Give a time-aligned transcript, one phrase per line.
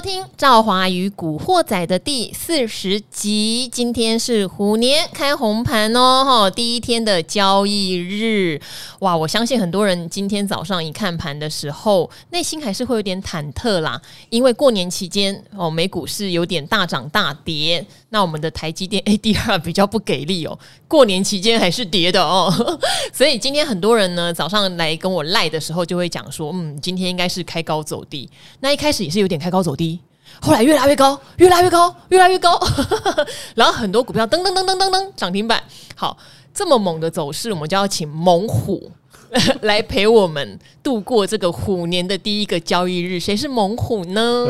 [0.00, 3.68] 收听《赵华与古惑仔》的第四十集。
[3.70, 8.58] 今天是虎年开红盘哦，哈，第一天的交易日。
[9.00, 14.00] 哇，我相信很多人今天早上一看盘的时候，内心还是会有点忐忑啦，
[14.30, 17.86] 因为过年期间哦，美股是有点大涨大跌。
[18.10, 22.52] 那我们的台积电 ADR 比较不给力哦，过年期间还是跌的哦。
[23.14, 28.28] 所以今天很多人呢，早上来跟我赖的时候，就会讲说，嗯，今天应该是开高走低。
[28.60, 30.00] 那一开始也是有点开高走低。
[30.40, 32.58] 后来越来越高，越来越高，越来越高，
[33.54, 35.62] 然后很多股票噔噔噔噔噔噔涨停板。
[35.94, 36.16] 好，
[36.54, 38.90] 这么猛的走势，我们就要请猛虎
[39.62, 43.20] 来陪我们度过这个虎年的第一个交易日。
[43.20, 44.46] 谁是猛虎呢？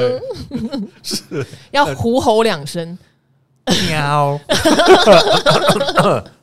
[1.03, 1.23] 是
[1.71, 2.99] 要虎吼两声，
[3.89, 4.41] 喵。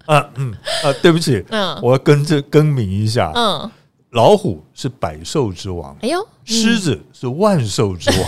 [0.08, 3.70] 啊嗯啊，对不起，嗯，我要跟着更名一下，嗯。
[4.12, 8.20] 老虎是百兽之王，哎呦，狮子是万兽之王。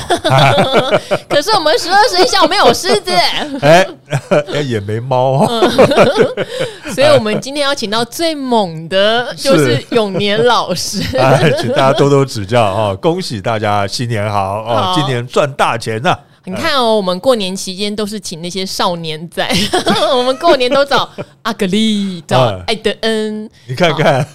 [1.29, 3.09] 可是我们十二生肖没有狮子，
[3.63, 3.87] 哎，
[4.61, 5.47] 也没猫，
[6.93, 12.93] 所以我们今天要请到最猛的，就是永年老师，哎，请大家多多指教啊！
[12.95, 14.93] 恭喜大家新年好啊！
[14.93, 16.15] 今年赚大钱呐！
[16.45, 19.47] 你看哦，我们过年期间都是请那些少年仔，
[20.15, 21.09] 我们过年都找
[21.43, 24.27] 阿格丽，找艾德恩，你看看。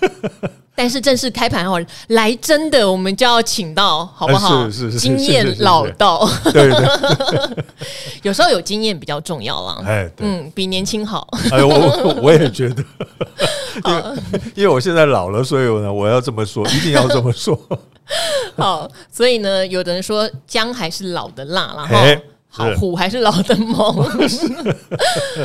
[0.76, 4.64] 但是正式开盘后来真的，我们就要请到好不好？
[4.68, 6.28] 是是是，经验老道。
[6.52, 7.56] 对对，
[8.22, 9.82] 有时候有经验比较重要啦。
[9.86, 11.28] 哎，嗯，比年轻好。
[11.52, 12.82] 哎，我我也觉得，
[13.86, 14.02] 因为
[14.56, 17.56] 因为我现在老了，所以呢，我要这么说，一定要这么说。
[18.58, 21.96] 好，所以呢，有的人说姜还是老的辣，然后
[22.48, 23.78] 好虎还是老的猛。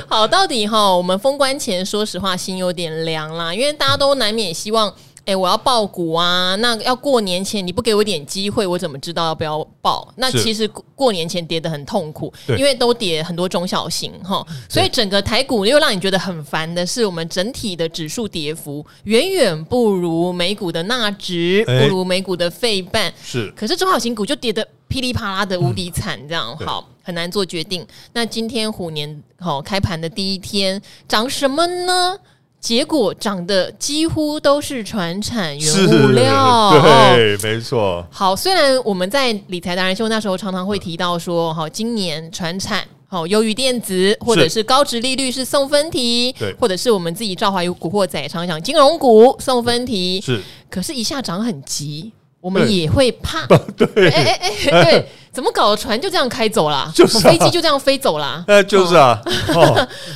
[0.08, 4.92] 好，到底哈，我们封关前，说实话心有点凉啦，因为大家都难免希望。
[5.30, 6.56] 哎，我要报股啊！
[6.56, 10.12] 那要过年前你不给我点机会，我怎么知道要不要报？
[10.16, 23.14] 那其实过年前跌得很痛苦，因为都跌很多中小型哈，所以整个台股又让你觉得很烦的是，我们整体的指数跌幅远远不如美股的纳指，不如美股的费半。
[23.24, 27.86] 是，可是中小型股就跌得噼里啪啦的无敌惨，这样好很难做决定。
[28.14, 32.18] 那今天虎年好开盘的第一天，涨什么呢？
[32.60, 36.72] 结果涨的几乎都是传产原物料，
[37.16, 38.06] 对，没错。
[38.12, 52.12] 好，虽然我们在理财达人秀那时候常常会提到说，哈，今年传产好由于电子，或者是高值利率是送分题，对，或者是我们自己赵华有古惑仔常常讲金融股送分题，是，可是一下涨很急。
[52.42, 53.46] 我们也会怕，
[53.76, 55.78] 对，哎哎哎，对，怎么搞的？
[55.78, 59.22] 船就这样开走了， 就是飞机就这样飞走了， 哎，就是啊。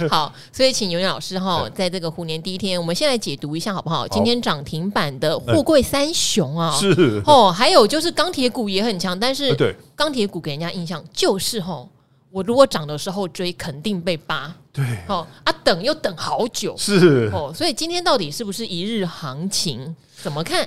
[0.10, 4.08] 好，所以请永年老师哈，在这个虎年第一天，我们先来解读一下好不好？
[4.08, 7.22] 今天涨停板的货柜三雄啊，是。
[7.26, 9.76] 哦，还有就是钢铁股也很强，但是对。
[9.96, 11.86] 钢铁股给人家印象就是哈，
[12.32, 17.30] 我如果涨的时候追，肯定被扒，对，哦啊，等又等好久，是。
[17.34, 19.94] 哦，所以今天到底是不是一日行情？
[20.22, 20.66] 怎么看？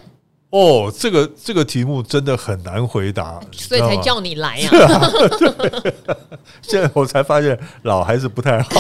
[0.57, 4.97] 哦，这个这个题目真的很难回答，所以才叫你来呀、啊。
[6.09, 6.17] 啊、
[6.63, 8.71] 现在我才发现老还是不太好。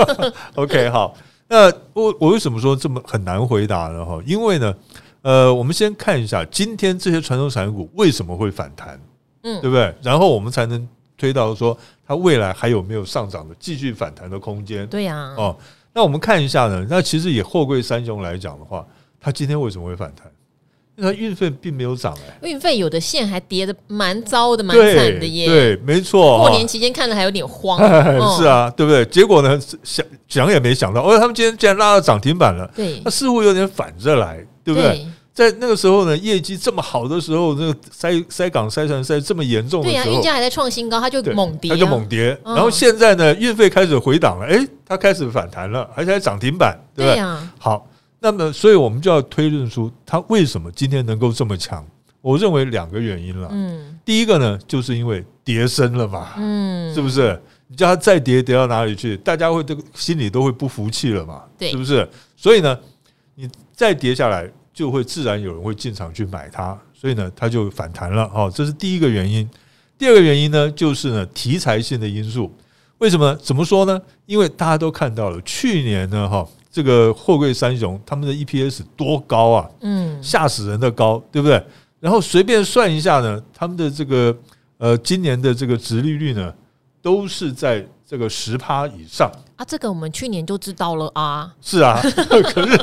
[0.56, 1.14] OK，好，
[1.46, 4.02] 那我我为什么说这么很难回答呢？
[4.02, 4.74] 哈，因为呢，
[5.20, 8.98] 呃，我们先看一下今天这些传统产业股为什么会反弹，
[9.42, 9.94] 嗯，对不对？
[10.00, 10.88] 然后我们才能
[11.18, 11.76] 推到说
[12.06, 14.86] 它未来还有没有上涨的继续反弹的空间。
[14.86, 15.56] 对呀、啊，哦，
[15.92, 18.86] 那我们看一下呢，那其实以货柜三雄来讲的话，
[19.20, 20.29] 它今天为什么会反弹？
[21.00, 25.46] 那运费并没有涨运费有的线还跌得蛮糟的，蛮惨的耶。
[25.46, 26.38] 对，没错。
[26.38, 27.78] 过年期间看了还有点慌，
[28.36, 29.04] 是啊，对不对？
[29.06, 32.70] 结果呢，想想也没想到，哦，他们今天竟然拉到涨停板了。
[32.76, 35.06] 对，那似乎有点反着来，对不对？
[35.32, 42.36] 在那个时候呢，业绩这么好的时候，那个塞塞港塞船塞这么严重的时候，对呀，运价还在创新高，它就猛跌，它就猛跌。
[42.44, 47.22] 然后现在呢，运费开始回档了，哎，它开始反弹了，而且还涨停板，对不对？
[47.58, 47.86] 好。
[48.20, 51.84] 那么，所以我们就要推论出它为什么今天能够这么强。
[52.20, 53.48] 我认为两个原因了。
[53.50, 56.34] 嗯，第一个呢，就是因为跌深了嘛。
[56.36, 57.40] 嗯，是不是？
[57.66, 59.16] 你叫它再跌，跌到哪里去？
[59.16, 61.44] 大家会这个心里都会不服气了嘛。
[61.56, 62.06] 对，是不是？
[62.36, 62.78] 所以呢，
[63.36, 68.30] 你再跌下来，就会自然有人会进场去买它，所以呢，它就反弹了。
[68.34, 69.48] 哦，这是第一个原因。
[69.96, 72.54] 第二个原因呢，就是呢，题材性的因素。
[72.98, 73.34] 为什么？
[73.36, 73.98] 怎么说呢？
[74.26, 76.46] 因为大家都看到了，去年呢，哈。
[76.70, 79.68] 这个货柜三雄他们的 EPS 多高啊？
[79.80, 81.62] 嗯，吓死人的高，对不对？
[81.98, 84.34] 然后随便算一下呢，他们的这个
[84.78, 86.54] 呃今年的这个值利率呢，
[87.02, 91.52] 都是在这个十趴以上啊，这个我们去年就知道了啊。
[91.60, 92.78] 是啊， 可是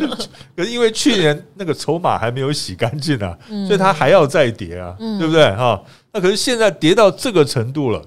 [0.56, 3.38] 可是因为去年那个筹码还没有洗干净啊，
[3.68, 5.82] 所以它还要再跌啊，对不对哈？
[6.14, 8.02] 那可是现在跌到这个程度了，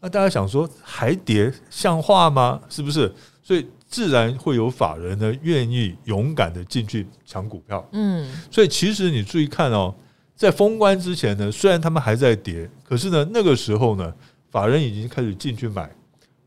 [0.00, 2.60] 那大家想说还跌像话吗？
[2.68, 3.14] 是不是？
[3.42, 7.88] 所以自然会有法人呢愿意勇敢的进去抢股票。
[7.92, 9.94] 嗯，所以其实你注意看哦，
[10.34, 14.12] 在封关之前呢，虽然他们还在跌，可是呢那个时候呢，
[14.50, 15.88] 法人已经开始进去买。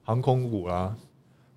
[0.07, 0.93] 航空股啊，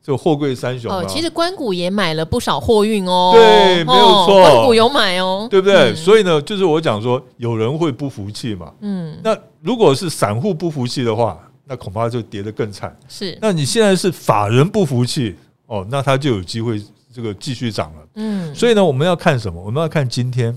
[0.03, 3.33] 这个货柜三雄哦，其实关谷也买了不少货运哦。
[3.35, 5.95] 对，没有错，关谷有买哦，对不对？
[5.95, 8.73] 所以呢，就是我讲说，有人会不服气嘛。
[8.81, 12.97] 嗯，那如果是散户不服气的话，那恐怕就跌得更惨。
[13.07, 15.37] 是，那你现在是法人不服气
[15.69, 16.83] 哦，那它就有机会
[17.13, 18.09] 这个继续涨了。
[18.15, 19.63] 嗯，所以呢，我们要看什么？
[19.63, 20.57] 我们要看今天，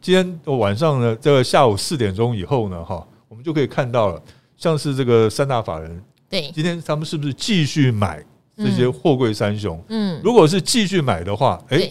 [0.00, 4.22] 今天晚上呢，这个下午四点钟以后呢，哈，我们就可以看到了，
[4.56, 6.02] 像是这个三大法人。
[6.30, 8.24] 对，今天他们是不是继续买
[8.56, 9.82] 这些货柜三雄？
[9.88, 11.90] 嗯，如果是继续买的话，哎，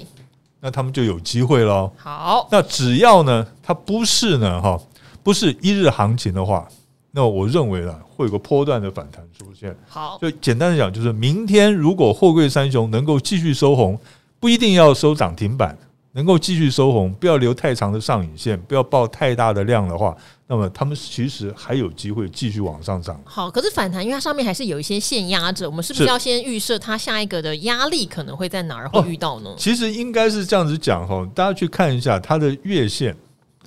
[0.61, 1.91] 那他们就有机会喽。
[1.97, 4.79] 好，那只要呢，它不是呢，哈，
[5.21, 6.67] 不是一日行情的话，
[7.15, 9.73] 那我认为呢，会有个波段的反弹出现。
[9.87, 13.99] 好，就简单的讲，就是明天如果货柜三雄能够继续收红，
[14.39, 15.77] 不一定要收涨停板。
[16.15, 20.15] 能够继续收红，不要留太长的上影线，不要爆太大的量的话，
[20.45, 23.19] 那么他们其实还有机会继续往上涨。
[23.25, 29.49] 好，可是反弹，因为它上面还是有一些线压着，我们是不是要先预设它下一个的压力可能会在哪儿会遇到呢？
[29.49, 33.17] 哦，其实应该是这样子讲哈，大家去看一下它的月线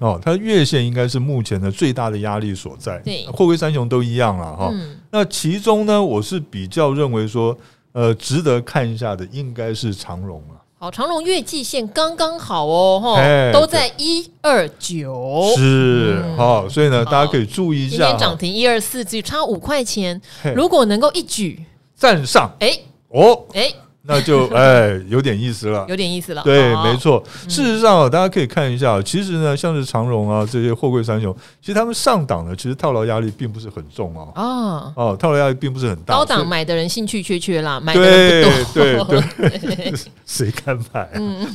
[0.01, 2.99] 哦，它月线应该是目前的最大的压力所在。
[2.99, 4.69] 对，货柜三雄都一样了哈。
[4.73, 7.57] 嗯，那其中呢，我是比较认为说，
[7.93, 10.61] 呃，值得看一下的应该是长荣了。
[10.79, 20.21] 好，长荣月季线刚刚好哦，哈，都在一二九，是好，所以呢，大家可以注意一下，今天涨停一二四，只差五块钱，
[20.55, 21.65] 如果能够一举
[21.97, 22.79] 站上，哎，
[23.09, 23.73] 哦，哎。
[24.07, 26.43] 那就 哎，有点意思了，有点意思了。
[26.43, 27.23] 对，没错。
[27.49, 34.33] 事实上啊，大家可以看一下，其实呢，像是长荣啊这些货柜三雄，其实他们上档呢，其实套牢压力并不是很重哦。
[34.35, 36.15] 啊，哦，套牢压力并不是很大。
[36.15, 38.73] 高档买的人兴趣缺缺啦，买的人不
[39.05, 39.23] 多。
[39.39, 39.95] 对对，
[40.25, 41.09] 谁敢买？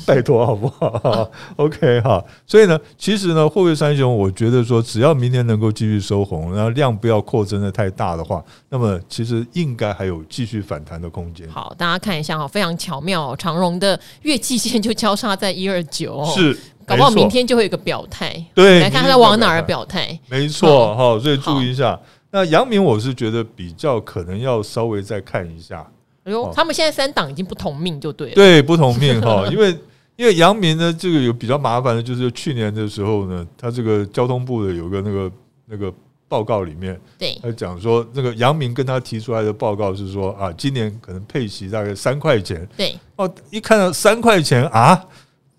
[0.05, 1.31] 拜托好不好？
[1.55, 2.21] OK 哈。
[2.45, 11.47] 所以呢，其实呢，货柜三雄，我觉得说，只要明天能够继续收红，然后量不要扩增的太大的话，那么其实应该还有继续反弹的空间。
[11.49, 12.40] 好，大家看一下。
[12.47, 18.33] 非常巧妙，长荣的月季线就交叉在一二九，是，搞不好明天就会有一个表态。
[18.53, 20.17] 对，来看他在往哪儿表态。
[20.29, 21.99] 没错，哈，所以注意一下。
[22.31, 25.85] 那杨明，我是觉得比较可能要稍微再看一下。
[26.23, 28.35] 哎呦，他们现在三档已经不同命，就对了。
[28.35, 29.77] 对，不同命哈，因为
[30.15, 35.31] 因为杨明呢，这个有比较麻烦的，就是去年的时候呢，他这个交通部的有个那个
[35.65, 35.93] 那个。
[36.31, 45.05] 报告里面，对，他讲说，那个杨明跟他提出来的报告是说啊，今年可能配息大概三块钱，对，哦，一看到三块钱啊，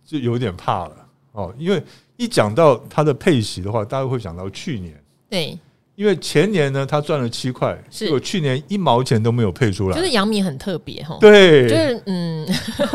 [0.02, 0.96] 就有点怕了。
[1.32, 1.82] 哦，因为
[2.16, 4.98] 一讲到他的配息的话，大家会想到去年，
[5.28, 5.58] 对，
[5.94, 8.10] 因为前年呢，他赚了七块，是。
[8.10, 12.48] 我去年一毛钱都没有配出来，就是杨明很特别哈，对，就是嗯，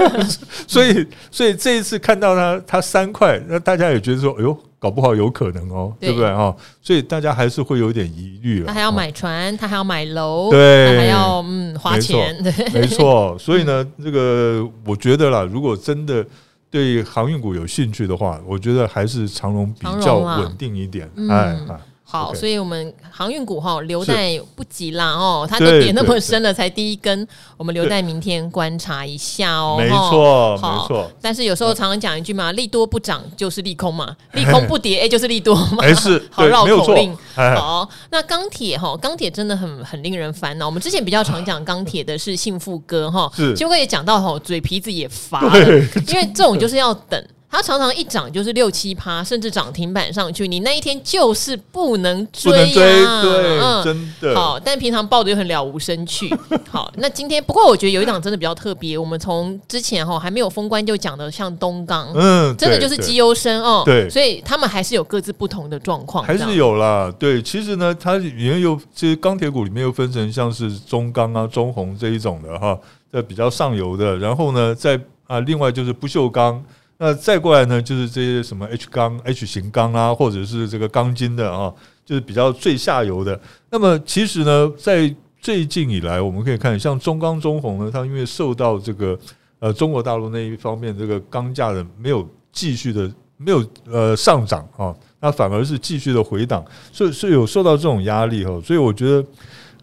[0.68, 4.58] 所以所以这一次看到他他三块，那大家也觉得说，哎呦。
[4.80, 6.56] 搞不好有可能哦，对，对不对哦？
[6.82, 8.68] 所以大家还是会有点疑虑了。
[8.68, 13.38] 他还要买船，哦、他还要买楼，对，他还要嗯花钱，没错，没错。
[13.40, 16.26] 所以呢，这个我觉得啦，如果真的
[16.70, 21.10] 对航运股有兴趣的话，我觉得还是长隆比较稳定一点。
[21.30, 21.58] 哎。
[21.70, 29.76] 嗯好，所以我们航运股哈留待不急啦哦，它都跌那么深了，才第一根，我们留待明天观察一下哦。
[29.78, 31.12] 没错，没错。
[31.22, 35.84] 但是有时候常常讲一句嘛，利多不涨就是利空嘛，利空不跌哎就是利多嘛。
[36.32, 37.14] 好绕口令。
[37.36, 40.66] 好，那钢铁哈，钢铁真的很很令人烦恼。
[40.66, 45.60] 我们之前比较常讲钢铁的是幸福哥哈，结果也讲到哈，嘴皮子也 发了，
[46.08, 47.22] 因为这种就是要等。
[47.50, 54.36] 它常常一涨就是六七趴，甚至涨停板上去，你那一天就是不能追呀、啊，对，嗯、真的。
[54.36, 56.30] 好，但平常抱着又很了无生趣。
[56.70, 67.10] 好，那今天不过我觉得有一档真的比较特别，我们从之前哈还没有封关就讲的像东钢，嗯，真的就是绩优生哦，对，所以他们还是有各自不同的状况，还是有啦。
[67.18, 72.78] 对，其实呢，它里面又这些钢铁股里面又分成像是中钢啊、中红这一种的哈，
[73.10, 76.62] 在比较上游的，然后呢，在啊，另外就是不锈钢。
[76.98, 81.74] 那再过来呢，就是这些什么 H 钢、H 型钢啊，或者是这个钢筋的啊，
[82.06, 83.40] 就是比较最下游的。
[83.70, 89.18] 那么其实呢，在最近以来，我们可以看，像中钢、中红呢，它因为受到这个
[89.60, 98.60] 呃中国大陆那一方面这个钢价的没有继续的没有呃上涨啊，那反而是继续的回档，所以是有受到这种压力哈。
[98.64, 99.24] 所以我觉得。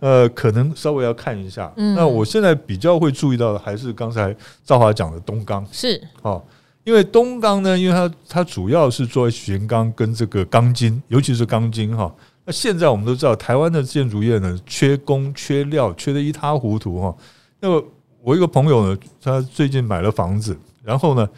[0.01, 1.73] 呃，可能稍微要看一下。
[1.77, 6.43] 嗯，那我现在比较会注意到的还是刚才赵华讲的东钢是哦，
[6.85, 12.15] 因为东钢呢，因为它它主要是做悬钢跟这个钢筋，尤其是钢筋哈。
[12.45, 17.17] 那现在我们都知道，台湾的建筑业呢，缺工、缺料，缺得一塌糊涂哈。
[17.61, 17.83] 那么
[18.23, 21.29] 我一个朋友呢，他最近买了房子，然后呢。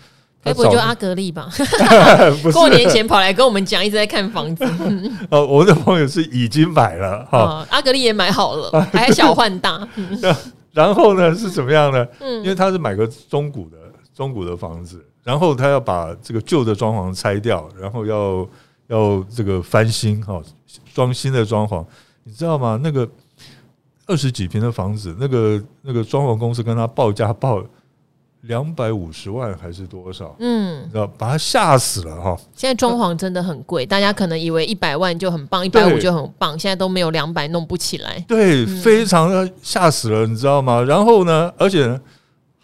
[0.44, 1.50] 该不会就阿格力吧？
[2.54, 4.64] 过年前跑来跟我们讲，一直在看房子。
[5.28, 9.88] 哦，我的朋友是已经买了哈，阿格力也买好了， 还小换大。
[10.70, 12.06] 然后呢是怎么样呢？
[12.20, 13.76] 因为他是买个中古的
[14.14, 18.48] 中古的房子，然后他要把这个旧的装潢拆掉，然后要
[18.86, 20.40] 要这个翻新哈，
[20.94, 21.84] 装新的装潢。
[22.22, 22.78] 你知道吗？
[22.80, 23.08] 那个
[24.06, 27.60] 二十几平的房子，那个那个装潢公司跟他报价报。
[28.42, 30.36] 两百五十万还是多少？
[30.38, 32.36] 嗯，知道把他吓死了哈！
[32.54, 38.24] 现在装潢真的很贵，大家可能以为一百万就很棒，一百五就很棒，现在都没有两百弄不起来。
[38.28, 40.80] 对，非常的吓死了，你知道吗？
[40.80, 42.00] 然后呢，而且呢，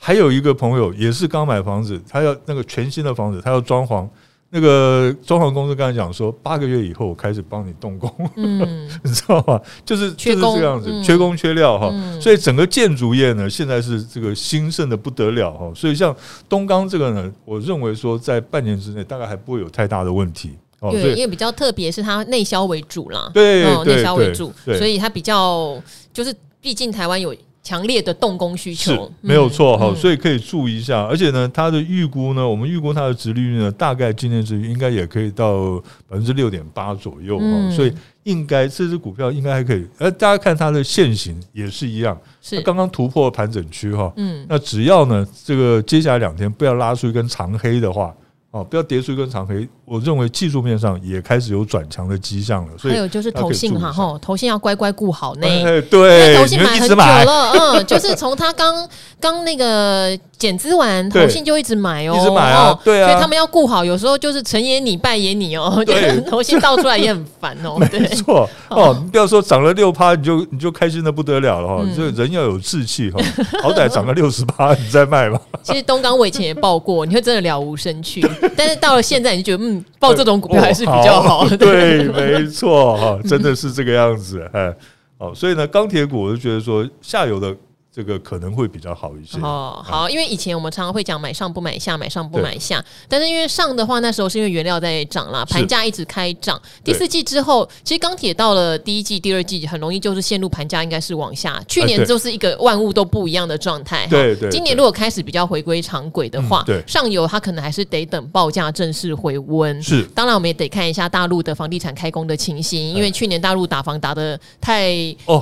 [0.04, 4.08] 还有一个朋友也是刚买房子，他要那个全新的房子，他要装潢。
[4.50, 8.58] 那个装潢公司刚才讲说，八个月以后我开始帮你动工，嗯，
[9.04, 9.60] 你知道吗？
[9.86, 11.88] 就是就是这个样子，缺工缺料哈，
[12.20, 15.70] 所以整个建筑业呢，现在是这个兴盛的不得了哈。
[15.72, 16.14] 所以像
[16.48, 20.50] 东钢这个呢，我认为说在半年之内大概还不会有太大的问题。
[20.90, 25.80] 对，因为比较特别是它内销为主啦，对，内销为主，所以它比较
[26.12, 27.32] 就是，毕竟台湾有。
[27.62, 31.02] 强烈的动工需求是没有错哈，所以可以注意一下。
[31.04, 35.78] 而且呢，它的预估呢，我们预估它的值利率呢，大概今年值率应该也可以到
[36.08, 37.70] 百分之六点八左右哈。
[37.70, 37.92] 所以
[38.24, 39.86] 应该这只股票应该还可以。
[39.98, 44.12] 而大家看它的线型也是一样，是刚刚突破盘整区哈。
[44.16, 48.12] 嗯，那只要呢，这个接下来两天不要拉出一根长黑的话。
[48.52, 49.66] 哦，不要跌出一根长黑。
[49.86, 52.72] 我认为技术面上也开始有转强的迹象了。
[52.78, 55.46] 所以还有就是投信哈，吼，投信要乖乖顾好呢。
[55.90, 58.86] 对，投信买很久了，嗯，就是从他刚
[59.18, 63.08] 刚那个减资完，投信就一直买哦，一直买啊，对啊。
[63.08, 65.82] 所以他们要顾好，有时候就是成也你，败也你哦。
[65.86, 67.78] 对， 投信倒出来也很烦哦。
[67.90, 71.82] 没错哦，你不要说涨了六趴，你就你就开心的不得了了哈。
[71.96, 73.18] 这个人要有志气哈，
[73.62, 75.40] 好歹涨个六十趴，你再卖吧。
[75.62, 78.22] 其实东港我以前也报过，你会真的了无生趣。
[78.56, 81.44] 但是到了现在，你就觉得嗯，报这种股票还是比较好。
[81.44, 84.74] 哦、 对，没错哈，真的是这个样子哎。
[85.18, 87.54] 哦，所以呢，钢铁股我就觉得说下游的。
[87.94, 89.82] 这个可能会比较好一些哦。
[89.84, 92.82] 好，因为以前我们常常会讲买上不买下，买上不买下。
[93.06, 96.58] 但是因为上的话，那时候是因为原料在涨啦，盘价一直开涨。
[96.82, 101.62] 第四季之后，其实钢铁到了第一季、第二季，很容易就是陷入盘价应该是往下。
[101.68, 104.06] 去年就是一个万物都不一样的状态。
[104.06, 104.48] 对对。
[104.48, 109.82] 今年如果开始比较回归常轨的话，对上游它可能还是得等报价正式回温。
[109.82, 110.02] 是。
[110.14, 114.88] 当然，我们也得看一下大陆的房地产开工的情形，因为去年大陆打房打的太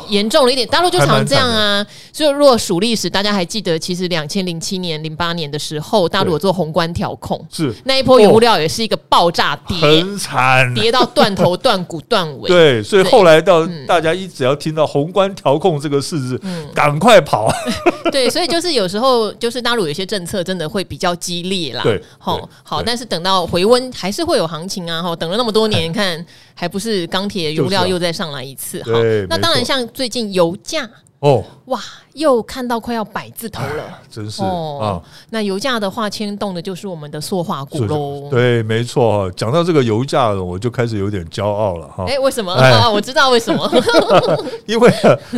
[0.08, 2.39] 严重了一点，大陆就常这样啊，所以。
[2.40, 12.48] 若数历史，大家还记得，其实两千零七年、零八年的时候，大陆有做宏观调控，是那一波原物料也是一个爆炸跌，很惨，跌到断头断骨断尾。
[12.50, 16.40] 对，所以后来到大家一只要听到宏观调控这个事字，
[16.74, 17.52] 赶快跑。
[18.10, 21.82] 对，所以就是有时候就是大陆有些政策真的会比较激烈啦。
[21.82, 25.02] 对，好，好，但是等到回温还是会有行情啊。
[25.02, 28.82] 哈，等了那么多年， 看还不是钢铁原物料又再上来一次。
[28.84, 28.90] 好，
[29.28, 30.88] 那当然像最近油价。
[31.20, 31.78] 哦，哇，
[32.14, 35.02] 又看到快要百字头了，真是哦。
[35.28, 38.26] 那油价的话，牵动的就是我们的塑化股喽。
[38.30, 39.30] 对，没错。
[39.32, 42.06] 讲到这个油价，我就开始有点骄傲了哈。
[42.06, 42.50] 哎，为什么？
[42.50, 43.70] 啊， 我知道为什么。
[44.64, 44.90] 因为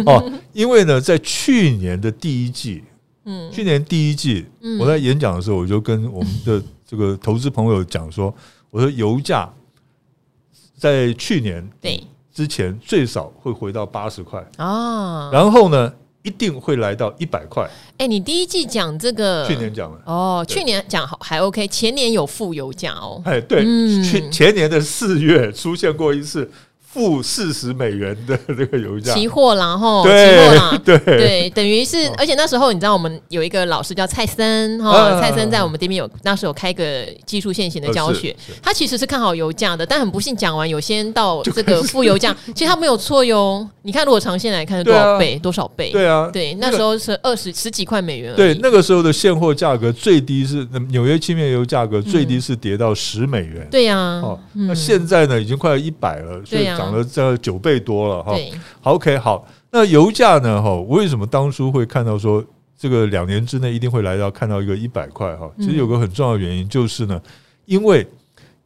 [0.06, 2.84] 哦，因为呢，在去年的第一季，
[3.24, 4.46] 嗯，去年第一季，
[4.78, 8.32] 我在演讲的时候，我就跟我们的这个投资朋友讲说，
[8.70, 9.52] 我说油价
[10.78, 12.00] 在去年对。
[12.32, 17.68] 之前最少会回到八十块啊，然后呢，一定会来到一百块。
[17.98, 23.20] 哎，你第一季讲这个，去年讲了哦，去年讲好还 OK，前年有负油价哦。
[23.24, 23.62] 哎，对，
[24.02, 26.50] 去前年的四月出现过一次。
[26.92, 43.66] 负四十美元的这个油价，期货然后期货啦， 对对，等于是，而且那时候你知道，我们有一个老师叫蔡森哈，蔡森在我们这边有那时候有开个技术线型的教学，他其实是看好油价的，但很不幸讲完有先到这个负油价，其实他没有错哟。
[43.84, 45.38] 你看，如果长线来看是多少倍？
[45.38, 45.90] 多少倍？
[45.90, 48.32] 对啊，对，那时候是二十十几块美元。
[48.36, 53.66] 对，那个时候的现货价格最低是纽约轻面油价格最低是跌到十美元。
[53.70, 56.68] 对呀，哦，那现在呢已经快要一百了，所以。
[56.82, 58.34] 涨了这九倍多了哈，
[58.80, 60.74] 好 OK 好，那油价呢哈？
[60.88, 62.44] 为什么当初会看到说
[62.76, 65.50] 这个两年之内一定会来到看到一个一百块哈？
[65.58, 67.20] 其实有个很重要的原因就是呢，
[67.66, 68.06] 因为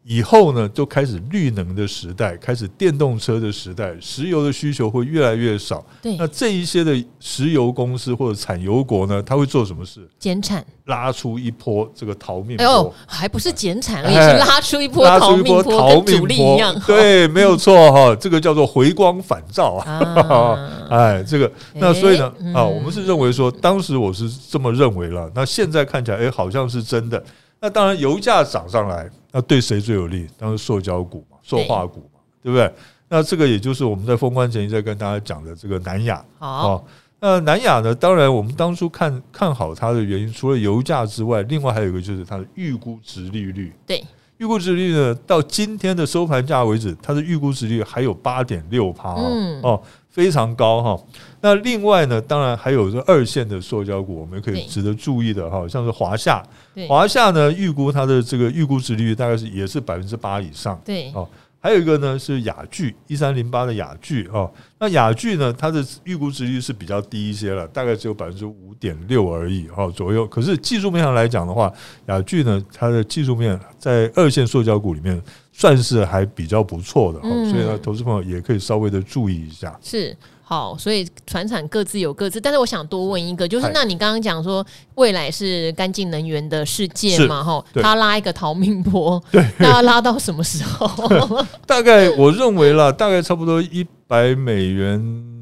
[0.08, 5.84] 以后呢，就开始绿能的时代，开始电动车的时代，石油的需求会越来越少。
[6.00, 10.08] 对，那这一些的石油公司或者产油国呢，他会做什么事？
[10.16, 12.56] 减产，拉出一波这个逃命。
[12.58, 16.80] 哎呦，还不是减产而已，是拉出一波逃命波，跟主力一样。
[16.86, 20.70] 对，没有错哈，这个叫做回光返照啊。
[20.88, 25.28] 哎，这个那所以呢，啊，我们是认为说，当时我是这么认为了。
[25.34, 27.20] 那现在看起来，哎，好像是真的。
[27.66, 30.25] 那当然，油价涨上来，那对谁最有利？
[30.38, 32.73] 当然，塑胶股嘛，塑化股嘛，对不对？
[33.08, 36.25] 那这个也就是我们在封关前一直在跟大家讲的这个南亚。
[36.38, 36.87] 好，
[37.18, 37.92] 那南亚呢？
[37.92, 43.73] 当然，我们当初看看好它的原因，除了油价之外，另外还有一个就是它的预估值利率。
[43.85, 44.04] 对，
[44.37, 49.82] 预估值利率呢，到今天的收盘价为止，它的预估值率还有八点六趴哦。
[50.08, 51.04] 非常高哈，
[51.47, 56.43] 那另外呢，当然还有这二线的塑胶股，我们可以值得注意的哈，像是华夏，
[56.88, 61.12] 华夏呢预估它的这个预估值利率大概是也是百分之八以上，对。
[61.12, 61.29] 哦，
[61.61, 64.50] 还有一个呢是雅聚一三零八的雅聚哦，
[64.81, 71.73] 那雅聚呢它的预估值率是比较低一些了，大概只有百分之五点六而已哈左右，可是技术面上来讲的话，
[72.07, 75.23] 雅聚呢它的技术面在二线塑胶股里面。
[75.59, 79.75] 算是还比较不错的，嗯、所以呢，投资朋友也可以稍微的注意一下。
[79.83, 80.15] 是
[80.49, 87.43] 好，所以船产各自有各自，但是我想多问一个，就是那你刚刚讲说未来是干净能源的世界嘛？
[87.43, 91.45] 哈，他拉一个逃命 波，对，那要拉到什么时候？
[91.67, 95.33] 大概我认为啦，大概差不多一百美元。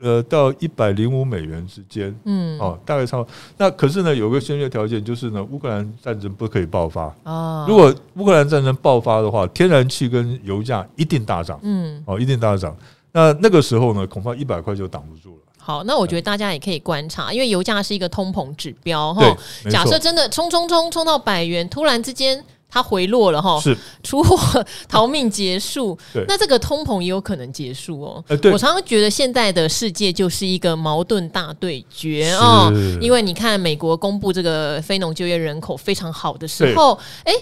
[0.00, 3.32] 呃，到一百零五美元之间，嗯，哦，大概差不多。
[3.56, 7.14] 那可是呢，有个先决条件，就是呢，乌克兰战争不可以爆发。
[7.22, 11.58] 哦，如果乌克兰战争爆发的话，天然气跟油价一定大涨。
[11.62, 12.76] 嗯，哦，一定大涨。
[13.14, 15.42] 那那个时候呢，恐怕一百块就挡不住了。
[15.56, 19.34] 好，那我觉得大家也可以观察，因为油价是一个通膨指标哈。
[19.70, 22.44] 假设真的冲冲冲冲到百元，突然之间。
[22.66, 25.96] 它回落了哈，是出货逃命结束。
[26.12, 28.24] 对，那这个通膨也有可能结束哦。
[28.26, 37.32] 呃、我常常觉得现在的世界就是一个矛盾大对决哦，因为你看美国公布这个非农就业人口非常好的时候，哎，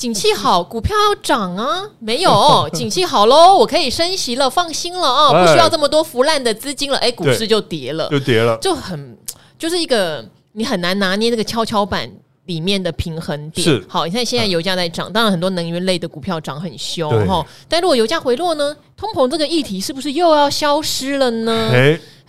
[0.00, 1.86] 景气好，股票要涨啊？
[2.00, 9.14] 没有， 景气好喽，我可以升息了，放心了啊，不需要这么多腐烂的资金了，哎，股市就跌了，就跌了，就很
[9.58, 12.10] 就是一个你很难拿捏那个跷跷板。
[12.46, 17.46] 里面的平衡点是好，你看现在油价在涨，当然很多能源类的股票涨很凶哈。
[17.68, 21.70] 但如果油价回落呢，通膨这个议题是不是又要消失了呢？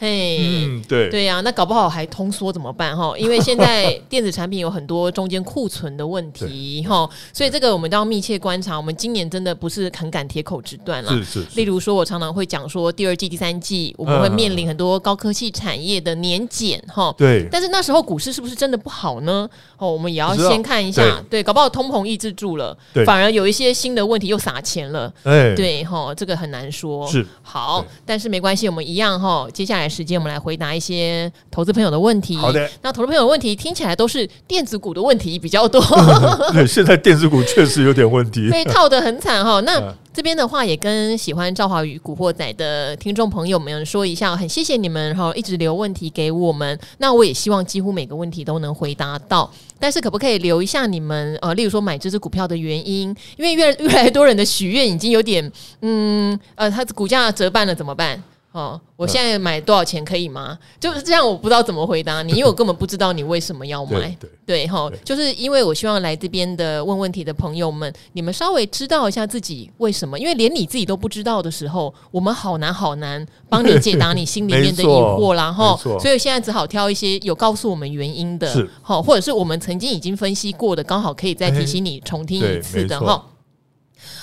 [0.02, 3.14] 嘿，嗯，对对呀、啊，那搞不好还通缩怎么办哈？
[3.20, 8.76] 因为现在电子产品有很多中间库存的问题哈，所以这个我们都要密切观察。
[8.76, 11.12] 我们今年真的不是很敢铁口直断了。
[11.18, 11.48] 是是，是。
[11.56, 17.14] 例如说，我常常会讲说，第二季、第三季我们会面临很多高科技产业的年检哈。
[17.16, 17.48] 对。
[17.52, 19.48] 但是那时候股市是不是真的不好呢？
[19.78, 21.04] 哦，我们也要先看一下。
[21.30, 25.14] 对，对，搞不好通膨抑制住了，对，反而有一些新的问题又撒钱了。
[25.22, 27.08] 哎，对哈，这个很难说。
[27.08, 27.26] 是。
[27.42, 29.92] 好，但是没关系，我们一样哈，接下来。
[29.92, 32.38] 时间，我们来回答一些投资朋友的问题。
[32.38, 35.82] 好的，那投资朋友的问题听起来都是电子股的问题比较多。
[36.54, 39.60] 对，现在电子股确实有点问题， 被套得很惨哈。
[39.62, 46.80] 那这边的话，也跟喜欢赵华宇古惑仔的听众朋友们说一下，很谢谢你们哈，一直留问题给我们。
[47.00, 53.10] 那我也希望几乎每个问题都能回答到，但是可不可以留一下你们呃，例如说买这支股票的原因？
[53.36, 58.24] 因为越越来越多人的许愿已经有点嗯呃，它股价折半了，怎么办？
[58.52, 60.58] 哦，我现在买多少钱可以吗？
[60.78, 64.14] 就是这样，我不知道怎么回答你，因为我根本不知道你为什么要买。
[64.46, 83.24] 对，哈，就是因为我希望来这边的问问题的朋友们，你们稍微知道一下自己为什么，因为连你自己都不知道的时候，我们好难好难帮你解答你心里面的疑惑，然后，所以现在只好挑一些有告诉我们原因的，好，或者是我们曾经已经分析过的，刚好可以再提醒你重听一次的，哈。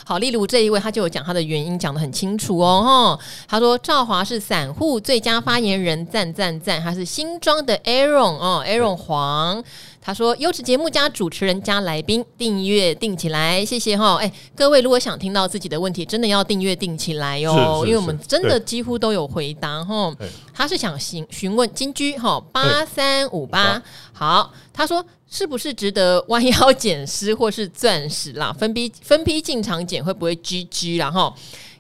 [0.04, 3.16] 好，例如这一位，他就有讲他的原因，讲得很清楚哦。
[3.18, 6.80] 哈他说赵华是散户最佳发言人，赞赞赞。
[6.80, 9.62] 他是新庄的 Aaron 哦，Aaron 黄。
[10.08, 14.16] 他说优质节目加主持人加来宾，订阅订起来，谢谢哈。
[14.16, 20.10] 哎，各位如果想听到自己的问题，真的要订阅订起来哦，因为我们真的几乎都有回答哈。
[20.54, 23.82] 他是想询询问金居哈八三五八，
[24.14, 25.04] 好，他说。
[25.30, 28.50] 是不是值得弯腰 捡尸或是钻石啦？
[28.50, 30.96] 分批分批进场捡会不会 GG？
[30.96, 31.30] 然后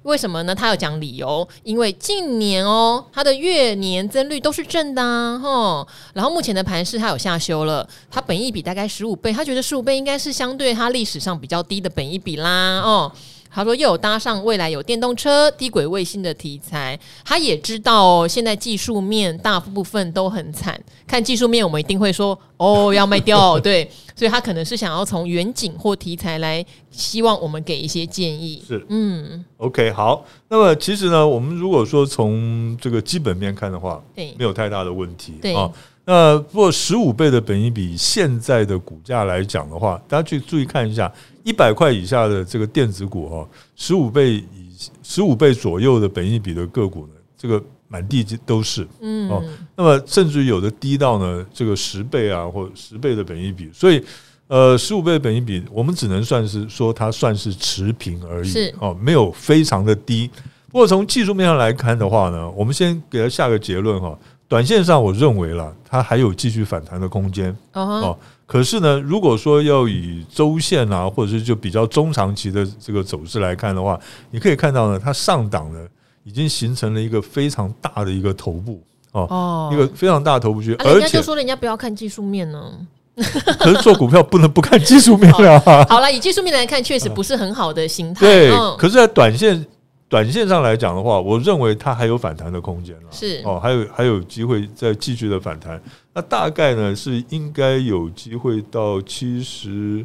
[0.08, 0.54] 为什么呢？
[0.54, 5.86] 他有讲理由，因为近年哦，它的月年增率都是正的啊，吼。
[6.14, 13.12] 然后目前的盘势它有下修了，它本益比大概十五倍，他觉得十五倍应该是相对它历史上比较低的本益比啦哦。
[13.58, 20.80] 他说又有搭上未来有电动车、低轨卫星的题材，他也知道哦，现在技术面大部分都很惨。
[21.08, 28.62] 看技术面，我们一定会说哦，要卖掉，对， 所以他可能是想要从远景或题材来，希望我们给一些建议。
[28.64, 30.24] 是，嗯，OK，好。
[30.48, 35.68] 那么其实呢，我们如果说从这个基本面看的话，对，没有太大的问题，对啊。
[36.04, 41.12] 那不过十五倍的本益比，现在的股价来讲的话，大家去注意看一下，
[41.48, 44.68] 一百块以下的这个电子股哈，十五倍以
[45.02, 49.42] 十五倍左右的本益比的个股呢，这个满地都是，嗯哦，
[49.74, 54.04] 那么甚至于有的低到呢这个十倍啊，或十倍的本益比，所以
[54.48, 60.30] 呃十五倍的本益比，我们只能算是说它算是持平而已，哦，没有非常的低。
[60.70, 64.14] 不过从技术面上来看的话呢，我们先给它下个结论哈。
[64.46, 68.18] 短线上，我认为了它还有继续反弹的空间哦。
[68.48, 75.80] 可是呢，如果说要以周线啊，或者是就比较中长期的这个走势来看的话，你可以看到呢，它上档呢
[76.24, 78.82] 已经形成了一个非常大的一个头部
[79.12, 80.74] 哦，一个非常大的头部区。
[80.78, 82.72] 而且就说人家不要看技术面呢，
[83.60, 85.84] 可是做股票不能不看技术面啊。
[85.86, 88.20] 好了，以技术面来看，确实不是很好的形态。
[88.20, 89.66] 对，可是，在短线。
[90.08, 93.02] 短线上来讲的话，我认为它还有反弹的空间了。
[93.10, 95.80] 是哦，还有还有机会再继续的反弹。
[96.14, 100.04] 那大概呢是应该有机会到七十，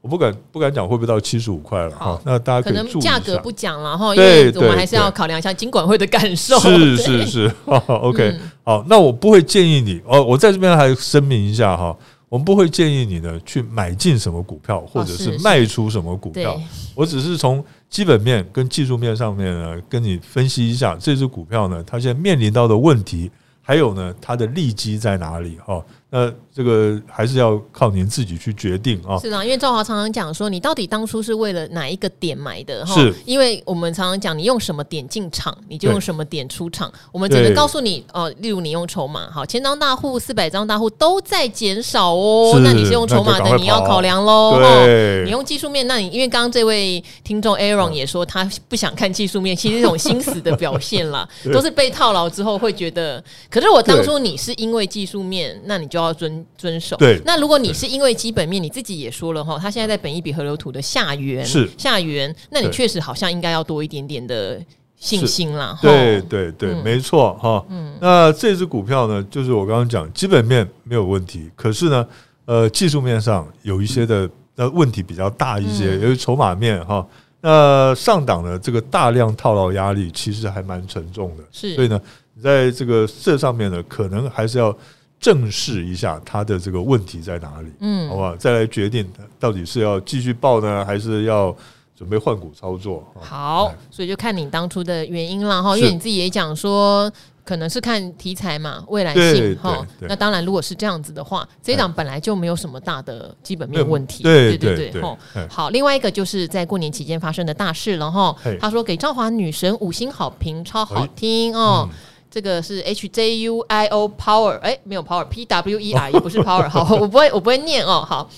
[0.00, 2.20] 我不敢不敢讲会不会到七十五块了哈。
[2.24, 6.58] 那大家可能价格不讲了哈，因为我们还是要考量一下金管会的感受。
[6.58, 11.96] 是 是是，OK，好，那我不会建议你哦，我在这边还声明一下哈。
[12.28, 16.60] 我们不会建议你呢去买进什么股票，或者是卖出什么股票。
[16.96, 17.64] 我只是从
[17.96, 23.30] 基本面跟技术面上面呢，跟你分析一下这只股票呢，它现在面临到的问题，
[23.62, 25.56] 还有呢，它的利基在哪里？
[25.64, 25.82] 哈。
[26.08, 29.18] 那这个还是要靠您自己去决定啊。
[29.18, 32.86] 是啊，因为赵华常常讲说，你到底当初是为了哪一个点买的？
[32.86, 36.90] 是，因为我们常常讲，你用什么点进场，你就用什么点出场。
[37.10, 42.58] 我们只能告诉你哦，例如你用筹码，好，千张大户、四百张大户都在减少哦。
[42.62, 44.58] 那你是用筹码的，你要考量喽。
[44.58, 53.22] 对，你用技术面，那你因为刚刚这位听众 Aaron 也说他不想看技术面，其实这种心死的表现啦， 都是被套牢之后会觉得。
[53.50, 56.06] 可是我当初你是因为技术面，那你就要。
[56.06, 56.96] 要遵遵守。
[56.98, 64.56] 对，那如果你是因为基本面，你自己也说了哈，它现在在本一比河流图的下缘是下缘，那你确实好像应该要多一点点的
[64.94, 65.76] 信心啦。
[65.82, 67.66] 对对对，没错哈。
[67.70, 72.06] 嗯，那这只股票呢，就是我刚刚讲，基本面没有问题，可是呢，
[72.44, 77.04] 呃，技术面上有一些的呃问题比较大一些，由于筹码面哈，
[77.40, 82.00] 那上档的这个大量套牢压力其实还蛮沉重的，是，所以呢，
[82.40, 84.72] 在这个这上面呢，可能还是要。
[85.18, 88.36] 正视一下他的这个问题在哪里，嗯，好不好？
[88.36, 89.08] 再来决定
[89.40, 91.54] 到底是要继续报呢，还是要
[91.96, 93.02] 准备换股操作？
[93.20, 95.76] 好，所以就看你当初的原因了哈。
[95.76, 97.10] 因为你自己也讲说，
[97.44, 99.84] 可能是看题材嘛，未来性哈。
[100.00, 104.22] 那当然，如果是这样子的话，这一档本来就没有什么大的基本面问题。
[104.22, 105.16] 对对对，哈。
[105.48, 108.36] 好，另外一个就是在过年期间发生的大事了哈。
[108.60, 111.88] 他说给赵华女神五星好评，超好听哦。
[112.30, 118.04] 这个是 H J U I O Power，哎，没有 Power，P W E R 也不是 Power，好， 我不会，我不会念哦。
[118.06, 118.28] 好，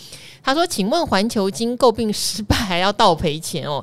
[0.43, 3.83] 他说，请问环球金购并失败还要倒赔钱哦？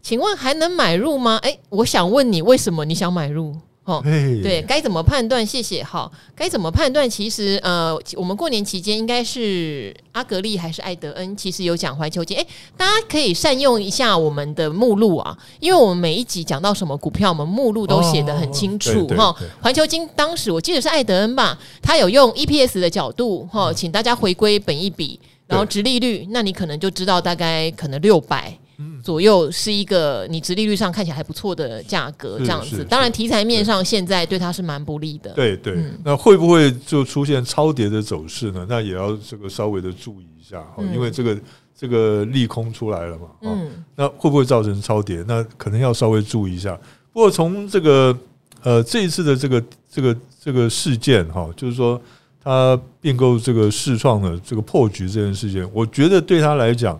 [0.00, 1.38] 请问还能买入吗？
[1.42, 3.56] 哎，我想问你，为什么你想买入？
[3.84, 5.44] 哦，对，该怎么判断？
[5.44, 5.82] 谢谢。
[5.82, 7.08] 哈，该怎么判断？
[7.10, 11.36] 其实，呃，我们过年期间应该是阿格力还是艾德恩？
[11.36, 19.34] 其实有讲环球金，哎，大家可以善用一下我们的目录啊，因为我们每一集讲到什么股票，我们目录都写得很清楚哈。
[19.60, 25.18] 环球金当时我记得是艾德恩吧，他有用 EPS 的角度哈，请大家回归本一比，
[25.48, 28.56] 然后殖利率，那你可能就知道大概可能六百。
[29.02, 32.84] 左右是一个你直利率上看起来还不错的价格，这样子。
[32.84, 35.32] 当然题材面上现在对它是蛮不利的。
[35.32, 38.64] 对对，那会不会就出现超跌的走势呢？
[38.68, 41.36] 那也要这个稍微的注意一下，因为这个
[41.76, 43.26] 这个利空出来了嘛。
[43.42, 45.24] 嗯，那会不会造成超跌？
[45.26, 46.78] 那可能要稍微注意一下。
[47.12, 48.16] 不过从这个
[48.62, 52.00] 呃这一次的这个这个这个事件哈，就是说
[52.40, 56.98] 他并购这个世创的这个破局这件事情，我觉得对他来讲。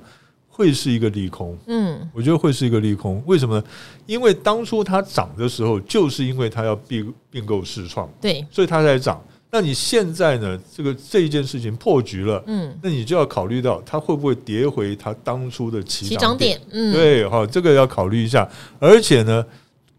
[0.55, 3.23] 会是一个利空，嗯，我觉得会是一个利空。
[3.25, 3.65] 为什么呢？
[4.05, 9.21] 因为当初它涨的时候，就是因为它要并并购世创，对，所以它才涨。
[9.51, 10.59] 那你现在呢？
[10.75, 18.49] 这个这一件事情破局了，嗯，那你就要考虑到它会不会跌回它当初的起涨点，嗯，对，好，这个要考虑一下。
[18.79, 19.45] 而且呢，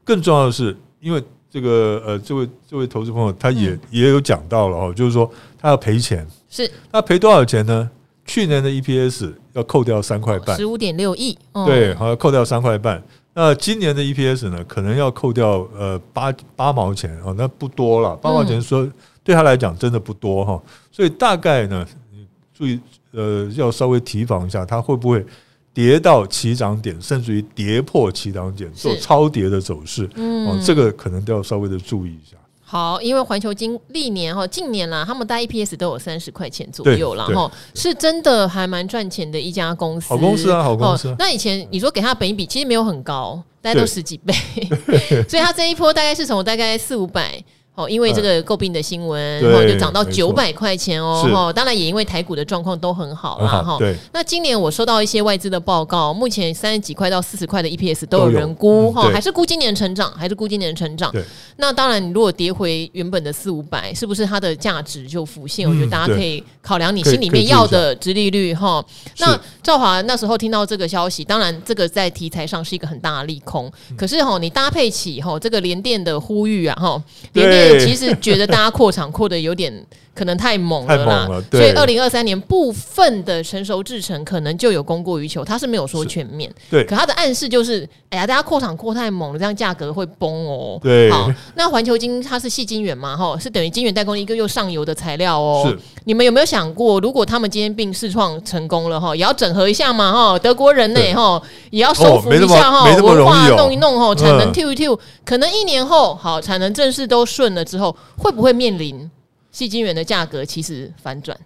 [0.04, 7.90] 更重要的是，因为这个呃，这位这位投资朋友他也也有讲到了哈，就是说他要赔钱，是，他赔多少钱呢？
[8.26, 13.04] 去年的 EPS 要扣掉三块半，十五点六亿，对，好像扣掉三块半。
[13.36, 18.88] 那今年的 EPS 呢，可能要扣掉呃八八毛钱哦，那不多了，八毛钱说
[19.24, 22.80] 对他来讲真的不多哈，所以大概呢，你注意
[23.12, 25.26] 呃要稍微提防一下，它会不会
[25.74, 32.38] 跌到起涨点，甚至于跌破起涨点，做超跌的走势，哦，这个可能都要稍微的注意一下。
[32.74, 40.10] 好，因为环球金历年哈，近年啦，他们大 EPS 都有三十块钱左右了哈，是真的还蛮赚钱的一家公司。
[40.10, 41.16] 好公司啊，好公司。
[41.20, 44.34] 那以前你说给他本一比，其实没有很高，大概都十几倍，
[45.30, 47.44] 所以他这一波大概是从大概四五百。
[47.76, 51.28] 哦，因为这个诟病的新闻，然后就涨到九百块钱哦。
[51.34, 53.64] 哈，当然也因为台股的状况都很好啦。
[53.64, 53.96] 哈，对。
[54.14, 61.12] 那今年我收到一些外资的报告，目前三十几块到四十块的 EPS 都有人估哈，还是估今年成长，还是估今年成长。
[61.12, 61.24] 对。
[61.58, 65.68] 那当然，你如果跌回原本的四五百，是不是它的价值就浮现？
[65.68, 68.86] 我觉得大家可以考量你心里面要的殖利率哈。
[69.18, 73.72] 那赵华那时候听到这个消息，当然这个在题材上是一个很大的利空。
[73.98, 77.63] 可是哈，你搭配起哈这个联电的呼吁啊哈，联电。
[77.80, 79.74] 其实觉得大家扩场扩的有点
[80.16, 90.80] 可能太猛了啦，所以二零二三年部分的成熟制程可能就有供过于求，他是没有说全面，对，可他的暗示就是，哎呀，大家扩厂扩太猛了，这样价格会崩哦。
[90.84, 95.64] 对，好，那环球金它是细晶圆嘛，哈，是等于晶圆代工一个又上游的材料哦。
[95.66, 109.10] 是，你们有没有想过，如果他们今天并试创成功了哈，也要整合一下嘛，哈，德国人呢，哈，也要收服一下哈，文化弄一弄哈，产能 Q 一 Q，可能一年后好，产能正式都顺了之后，会不会面临？
[109.54, 111.38] 矽晶圆的价格其实反转，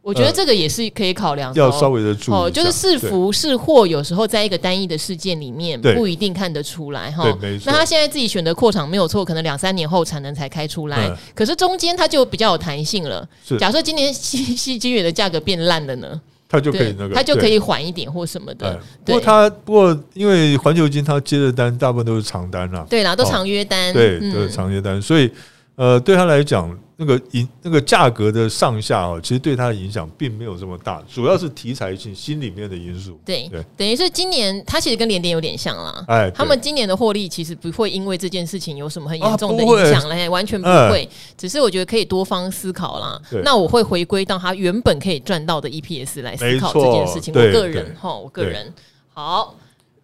[0.00, 1.60] 我觉得这个也是可以考量的。
[1.60, 7.24] 要稍微的注意哦，就是是福是祸，有时候在一个单一的事件里面不一定看得出来哈。
[7.66, 13.28] 那他现在自己选择扩厂没有错，可能两三年后产能才开出来，可是中间它就比较有弹性了。
[13.58, 18.80] 假设今年细细晶圆的价格变烂了呢，它就可以那个，它就可以缓一点或什么的。
[19.04, 25.30] 不过它不过因为环球金它接的单大部分都是长单了，对啦，都长约单，对，都是长约单，所以
[25.78, 26.78] 呃，对他来讲。
[27.00, 33.16] 那个影那个价格的上下哦，其实对他的影响并没有这么大，主要是题材性心里面的因素。
[33.24, 36.04] 对对，等于是今年他其实跟联电有点像啦。
[36.08, 41.08] 哎，他们今年的获利其实不会因为这件事情有什么很严重的影响了，完全不会。
[41.36, 43.16] 只是我觉得可以多方思考啦。
[43.44, 47.32] 那我会回归到他原本可以赚到的 EPS 来思考这件事情。
[47.32, 48.74] 我个人哈，我个人
[49.14, 49.54] 好。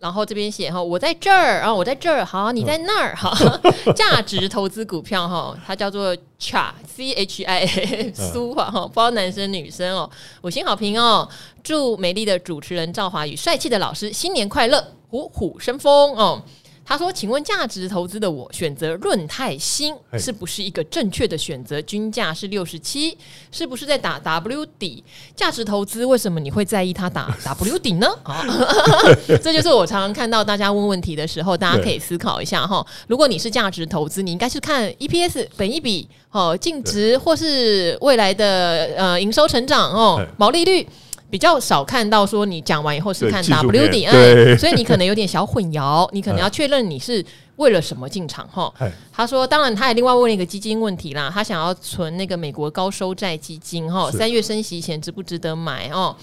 [0.04, 3.32] 然后这边写哈，我在这儿，然后我在这儿，好，你在那儿，哈，
[3.96, 10.10] 价值投资股票哈，它叫做 CHIA C H I 苏哈，不知道男生女生哦，
[10.42, 11.26] 五星好评哦，
[11.62, 16.42] 祝美丽的主持人赵华宇帅气的老师新年快乐，虎虎生风哦。
[16.86, 21.80] 他说：“请问价值投资的我选择润泰新是不是一个正确的选择？
[21.82, 23.16] 均价是六十七，
[23.50, 25.02] 是不是在打 W 底？
[25.34, 28.06] 价值投资为什么你会在意它打 W 底呢？
[28.22, 28.44] 啊，
[29.42, 32.86] 这就是我常常看到大家问问题的时候，大家可以思考一下哈。
[33.08, 40.86] 如果你是价值投资，你应该是看 EPS 本一笔哦，净值或是未来的呃营收成长哦，毛利率。”
[41.34, 47.24] 比较少看到说你讲完以后是看 WDI，，所以你可能有点小混淆，你可能要确认你是
[47.56, 48.72] 为了什么进场哈。
[49.12, 56.14] 他说，当然他也另外问了一个基金问题啦，他想要存那个美国高收债基金哈，三月升息前值不值得买哦？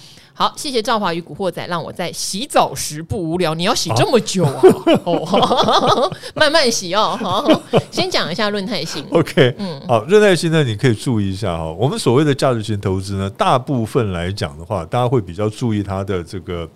[0.42, 3.54] 好，谢谢赵华与古惑仔，让我在洗澡时不无聊。
[3.54, 4.60] 你要洗这么久啊？
[5.06, 7.16] 哦， 慢慢洗哦。
[7.22, 7.48] 好，
[7.92, 9.06] 先讲一下润泰新。
[9.14, 11.72] OK，嗯，好，润泰新呢，你可以注意一下哈。
[11.72, 16.68] 我们所谓的价值型投资呢，大部分来讲的话，大家会比较注意它的这个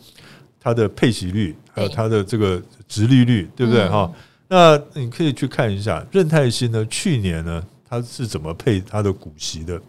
[0.60, 4.08] 它的配息率，还有它的这个殖利率，对不对哈？
[4.48, 9.82] 那你可以去看一下润泰新呢，去年呢，它是怎么配它的股息的？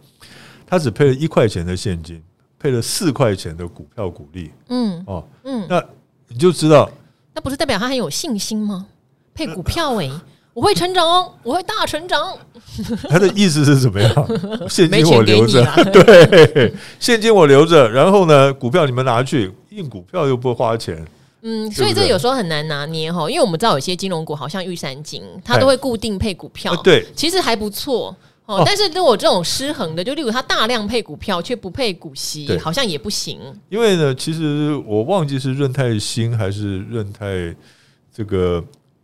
[0.67, 2.23] 它只配了一块钱的现金。
[2.67, 5.81] 配了四块钱的股票股利，嗯哦，嗯，那
[6.27, 6.91] 你就知道，
[7.33, 8.87] 那不是代表他很有信心吗？
[9.33, 10.21] 配股票诶、欸，
[10.53, 12.37] 我会成长，我会大成长。
[13.09, 14.13] 他的意思是怎么样？
[14.69, 21.07] 现金我留着， 对，现金我留着，然后呢，股票你们拿去印股票又不花钱，
[21.43, 28.17] 嗯，所以这有时候很难拿捏哈，因为我们知道有些金融股好像玉山金，它都会固定配股票，对，其实还不错。
[28.47, 33.41] 哦，但是如果这种失衡的，就例如他大量配股票却不配股息，好像也不行。
[33.69, 37.55] 因为呢，其实我忘记是润泰新还是润泰
[38.13, 38.63] 这个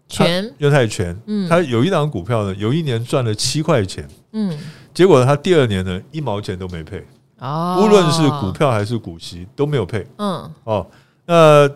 [0.09, 4.57] 全润泰全，嗯，他有一档股票呢，有一年赚了七块钱，嗯，
[4.94, 7.05] 结果他第二年呢，一毛钱都没配，
[7.40, 10.87] 哦，无论是股票还是股息都没有配，嗯，哦，
[11.26, 11.68] 那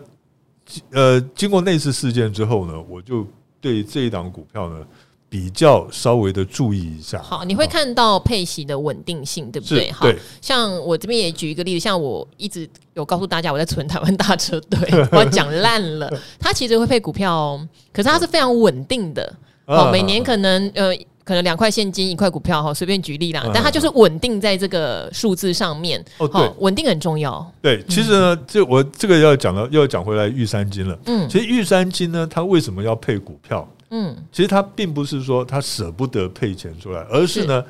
[0.91, 3.27] 呃，经过那次事件之后呢，我就
[3.59, 4.87] 对这一档股票呢。
[5.29, 7.21] 比较稍微的注意一下。
[7.21, 9.91] 好，你会看到配息的稳定性，对不对？
[9.91, 10.07] 好，
[10.41, 14.79] 像我这边也举一个例子，像我一直有告诉大家，我在存台湾大车队，
[15.11, 16.11] 我要讲烂了。
[16.39, 19.33] 它其实会配股票哦，可是它是非常稳定的。
[19.65, 20.93] 哦，每年可能呃。
[21.27, 26.01] 可能两块现金一块股票哈，随便举例啦，但它就是稳定在这个数字上面。
[26.19, 27.45] 哦，对，稳定很重要。
[27.61, 30.97] 对，其实呢，这我这个要讲到，又要讲回来玉山金了。
[31.05, 33.69] 嗯，其实玉山金呢，它为什么要配股票？
[33.89, 37.63] 嗯，其实他并不是说他舍不得配钱出来，而是呢，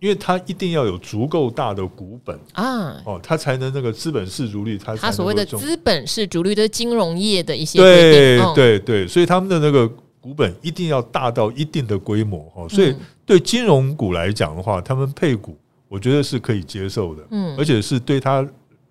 [0.00, 9.90] 因为他一定要有足够大的股本啊，哦，他才能那个资本市足率，他他所谓的资本市足率，的金融业的一些对对对，所以他们的那个。
[10.20, 15.56] 股本一定要大到一定的规模哦，所以对金融股来讲的话，他们配股，
[15.86, 18.46] 我觉得是可以接受的，嗯，而且是对他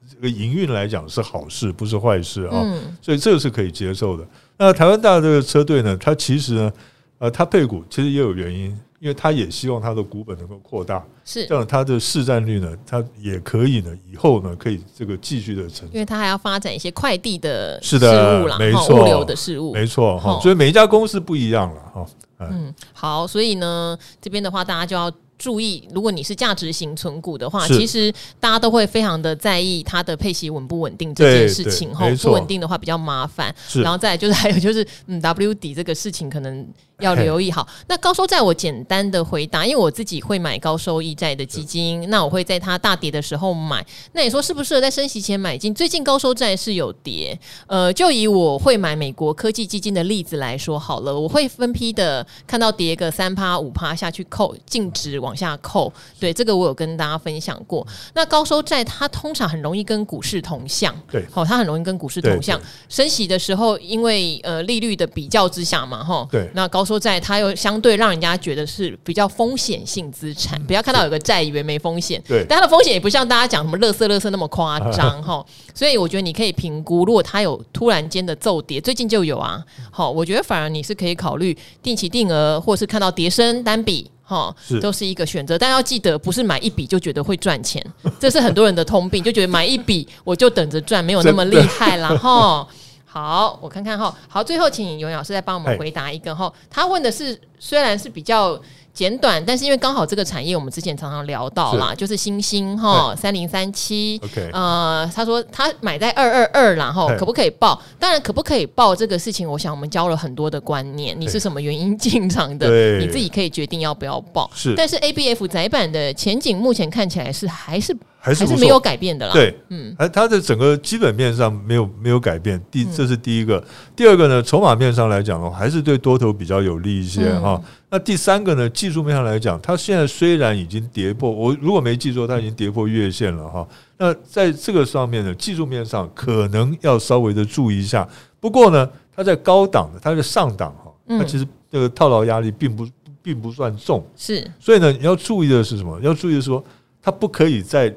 [0.09, 2.65] 这个营运来讲是好事，不是坏事啊，
[3.01, 4.25] 所以这个是可以接受的。
[4.57, 6.73] 那台湾大这个车队呢，它其实呢，
[7.19, 8.77] 呃，它配股其实也有原因。
[8.99, 15.89] 因为它也希望它的股本能够扩大，是这样，它的市占率呢，它也可以呢，以后呢，可以这个继续的成长。
[15.93, 20.39] 因为它还要发展一些快递的事物啦，没错，物流的事物，没错哈。
[20.41, 22.05] 所以每一家公司不一样了哈。
[22.39, 25.11] 嗯，好，所以呢，这边的话，大家就要。
[25.37, 31.93] 注意，如果你是价值型存股的话，其实大家都会非常的在意它的配息稳不稳定这件事情。
[31.93, 33.53] 后，不稳定的话比较麻烦。
[33.75, 36.67] 然后再来就是还有就是，嗯，W 底这个事情可能
[36.99, 37.67] 要留意好。
[37.87, 43.85] 那高收债我简单的回答，因为我自己会买高收益债的基金，那我会在它大跌的时候买。
[44.13, 45.73] 那你说适不适合在升息前买进？
[45.75, 55.17] 最近高收债是有跌，呃，就以我会买美国科技基金的例子来说好了，我会分批的看到跌个三趴五趴下去扣净值。
[55.17, 57.85] 往下扣，对，这个我有跟大家分享过。
[58.13, 62.61] 那高收债它通常很容易跟股市同向，对，好，它很容易跟股市同向。
[62.87, 70.57] 升息的时候，因为呃利率的比较之下嘛，哈，对，那高收债它又相对让人家觉得是比较风险性资产。
[70.63, 75.45] 不要看到有个债以为没风险，对，但它的风险也不像大家讲什么乐色乐色那么夸张 哈。
[75.75, 84.09] 所以我觉得你可以评估，如果它有突然间的骤跌，最近就有啊，好，我觉得反而你是可以考虑定期定额，或是看到跌升单笔。
[84.29, 87.81] 哈，都是一个选择，但要记得，不是买一笔就觉得会赚钱，
[88.19, 92.09] 这是很多人的通病，就觉得买一笔我就等着赚，没有那么厉害啦。
[92.21, 92.67] 哈。
[93.07, 98.59] 好，我看看哈，好，最后请尤老师再帮我们回答一个哈，他问的是虽然是比较。
[98.97, 104.19] 简短，但是因为刚好这个产业我们之前常常聊到啦，是就是欣兴哈三零三七，
[104.51, 107.79] 呃，他说他买在二二二然后可不可以报？
[107.99, 111.15] 当然可不可以报这个事情，我想我们教了很多的观念。
[111.21, 112.97] 你是什么原因进场的？
[112.97, 114.49] 你自己可以决定要不要报。
[114.55, 117.95] 是，但是 ABF 窄板的前景目前看起来是还是
[118.27, 119.31] 还是没有改变的啦。
[119.31, 122.61] 对，嗯，而它的整个基本面上没有没有改变。
[122.69, 123.63] 第这是第一个，
[123.95, 127.61] 第二个呢，筹码面上来讲哦，还是对多头比较有利一些哈。
[127.89, 128.69] 那第三个呢？
[128.69, 133.65] 技术面上来讲，它现在虽然已经跌破，我如果没记错，它已经跌破月线了哈。
[133.97, 138.05] 那在这个上面呢，技术面上可能要稍微的注意一下。
[138.41, 142.85] 不过呢，它在高档的，它在上档哈，它其实这个套牢压力并不
[143.23, 144.05] 并不算重。
[144.17, 145.97] 是，所以呢，你要注意的是什么？
[146.01, 146.61] 要注意的是说，
[147.01, 147.95] 它不可以在。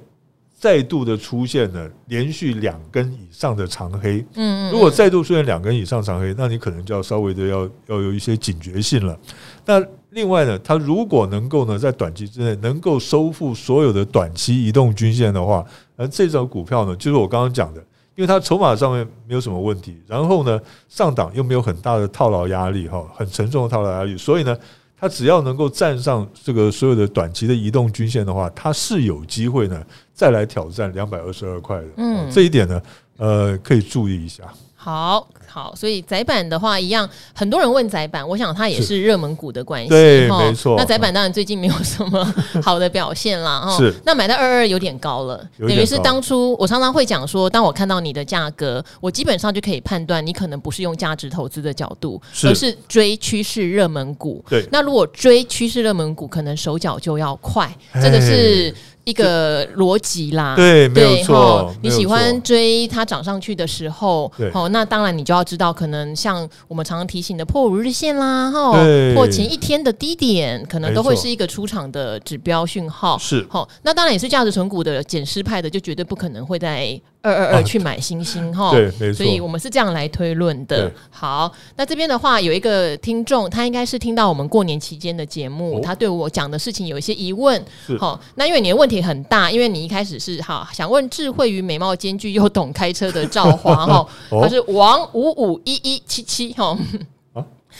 [0.60, 9.18] 再度的出现了连续两根以上的长黑，嗯，如果再度出现两根以上长黑，那你可能就要稍微的要要有一些警觉性了。
[9.64, 15.64] 那另外呢，它如果能够呢在短期之内能够收复所有的短期移动均线的话，
[15.96, 17.80] 而这种股票呢，就是我刚刚讲的，
[18.14, 24.54] 因为它筹码上面没有什么问题，然后呢上档又没有很大的套牢压力哈，很沉重的套牢压力，所以呢。
[25.00, 29.82] 它只要能够站上这个所有的短期的移动均线的话，它是有机会呢
[30.12, 31.86] 再来挑战两百二十二块的。
[31.96, 32.82] 嗯，这一点呢，
[33.16, 34.44] 呃，可以注意一下。
[34.82, 35.28] 好。
[35.52, 39.88] 好，所以窄板的话一样，很多人问窄板，我想它也是热门股的关系。
[39.88, 40.76] 对，没错。
[40.78, 43.58] 那窄板当然最近没有什么好的表现啦。
[43.62, 43.74] 哈。
[43.82, 43.92] 是。
[44.06, 54.44] 那买到二二有点高了，等于是当初我常常会讲说，当我看到你的价格，我基本上就可以判断你可能不是用价值投资的角度，而是追趋势热门股。
[54.48, 54.64] 对。
[54.70, 58.72] 那如果追趋势热门股，可能手脚就要快，这个是。
[59.04, 61.74] 一个逻辑啦，对，没有错。
[61.82, 68.72] 你喜欢追它涨上去的时候，哦，那当然你就要知道，可能像我们常常提醒的破五日线啦，哈，
[69.14, 73.18] 破前一天的低点，可能都会是一个出场的指标讯号。
[73.18, 77.00] 是，好，那当然也是价值存股的减失派的，就绝对不可能会在。
[77.22, 80.90] 二二二去买星星哈，对，没错，所以我们是这样来推论的。
[81.10, 87.62] 好，那这边的话有一个听众，他应该是听到我们过年期间的节目，他对我讲的事情有一些疑问。
[87.98, 94.08] 好，那因为你的问题很大，因为你一开始是哈想问智慧与美貌兼具又懂开车的赵华哈，
[94.40, 96.76] 他是王五五一一七七哈。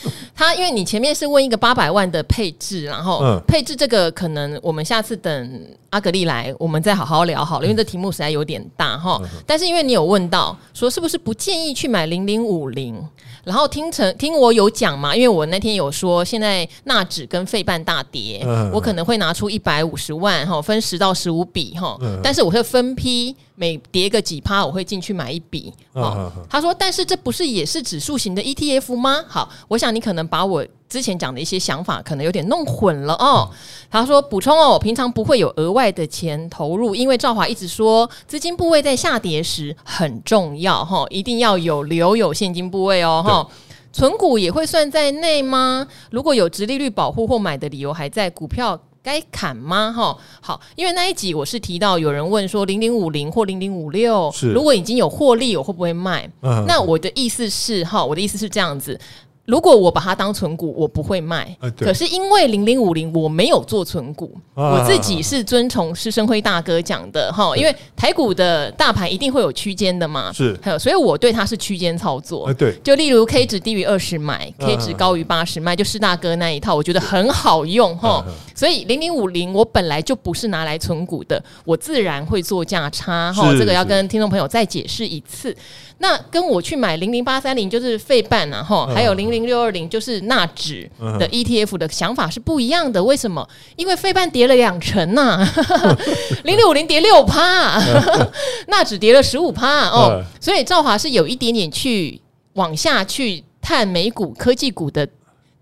[0.35, 9.21] 他因为你前面是问一个八百万的配置，然后配置这个可能我们下次等阿格丽来，我们再好好聊好了，因为这题目实在有点大哈。
[9.45, 12.99] 但是因为你有问到说是不是不建议去买零零五零，
[13.43, 18.41] 然后听成听我有讲嘛，因为我那天有说现在纳指跟费半大跌，
[18.73, 23.35] 我可能会拿出一百五十万哈，分十到十五笔哈，但是我会分批。
[23.61, 25.71] 每跌个几趴，我会进去买一笔。
[25.93, 29.23] 哦，他说，但是这不是也是指数型的 ETF 吗？
[29.27, 33.47] 好，我想你可能把我之前讲的一些想法可能有点弄混了哦。
[33.91, 43.47] 他说补充哦，我平常不会有额外的钱投入，因为赵华一直说资金部位在下跌时很重要哈，一定要有留有现金部位哦哈。
[43.93, 45.85] 存股也会算在内吗？
[46.09, 48.81] 如果有直利率保护或买的理由还在，股票。
[49.03, 49.91] 该砍吗？
[49.91, 56.29] 哈，好，因为那一集我是提到有人问说零零五零或零零五六，如果已经有获利，我会不会卖？
[56.41, 58.99] 嗯，那我的意思是哈，我的意思是这样子。
[59.45, 61.55] 如果我把它当存股，我不会卖。
[61.77, 67.55] 可是因为零零五零我没有做存股，我自己是遵从施生辉大哥讲的哈。
[67.57, 72.53] 因为台股的大盘一定会有区间的嘛，是，还有，所以我对它是区间操作。
[72.53, 78.23] 对，就例如 K 值低于二十买，K 值高于八十卖，就施大哥那一套，我觉得很好用哈。
[78.55, 83.51] 所以零零五零我本来就不是拿来存股的，我自然会做价差哈。
[83.57, 85.55] 这个要跟听众朋友再解释一次。
[86.01, 90.89] 那跟我去买零零八三零就是费半呐，哈，还有零零六二零就是纳指
[91.19, 93.03] 的 ETF 的想法是不一样的。
[93.03, 93.47] 为什么？
[93.75, 95.47] 因为费半跌了两成呐，
[96.43, 97.79] 零六五零跌六趴，
[98.67, 102.19] 纳指跌了十五趴哦，所以兆华是有一点点去
[102.53, 105.07] 往下去探美股科技股的。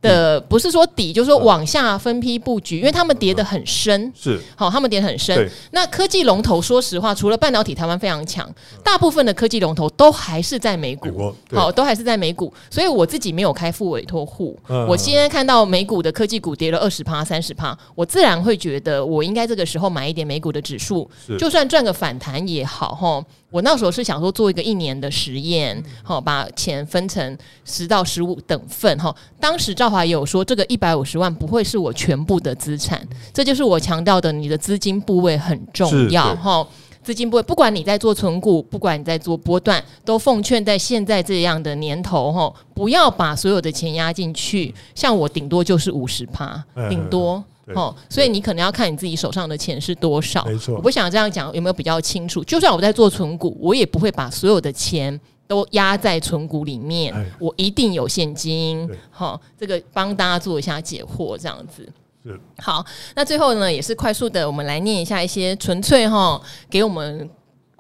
[0.02, 4.40] 的不是说底，就是说往下分批布局，因为他们跌得很深，是。
[4.56, 5.50] 好，他们跌得很深。
[5.72, 8.50] 那科技龙头，说实话，除了半导体，台湾非常强，
[8.84, 12.54] 大部分的科技龙头都还是在美股，好，都还是在美股。
[12.70, 23.24] 所以我自己没有开副委托户，我现在看到美股的科技股跌了二十趴、三十趴，我自然会觉得我应该这个时候买一点美股的指数，就算赚个反弹也好，哈。
[23.52, 29.16] 我那时候是想说做一个一年的实验，好，把钱分成十到十五等份，哈。
[29.40, 33.02] 当时赵华也有说，这个一百五十万不会是我全部的资产，
[33.34, 36.68] 这就是我强调的，你的资金部位很重要，哈。
[37.02, 44.76] 资金部位，不管你在做存股，不管你在做波段，都奉劝在现在这样的年头，哈，不要把所有的钱压进去。
[44.94, 47.44] 像我顶多就是五十趴，顶多。
[47.76, 50.44] 哦，所以你可能要看你自己手上的钱是多少。
[50.46, 52.44] 没错，我不想这样讲，有没有比较清楚？
[52.44, 58.90] 就算我在做存股，我也不会把所有的钱都压在存股里面，我一定有现金。
[59.10, 61.88] 好，这个帮大家做一下解惑，这样子。
[62.24, 62.40] 是。
[62.58, 67.30] 好，那最后呢，也是快速的，我们来念一下一些纯粹哈，给我们。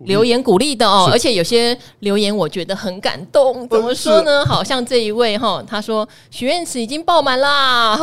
[0.05, 3.67] 留言鼓励的哦，而且有些留言我觉得很感动。
[3.67, 4.45] 怎么说呢？
[4.45, 7.97] 好像这一位哈，他说许愿池已经爆满啦。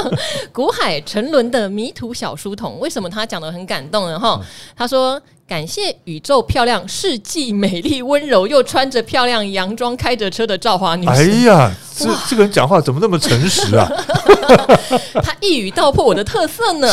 [0.52, 4.18] 古海沉沦的迷途小书童，为什么他讲的很感动呢？
[4.18, 4.40] 哈，
[4.76, 5.20] 他说
[5.50, 11.10] 感谢宇宙漂亮、世纪美丽、温柔又穿着漂亮洋装、开着车的赵华女士。
[11.10, 13.90] 哎呀，这这个人讲话怎么那么诚实啊？
[15.20, 16.88] 他一语道破我的特色呢。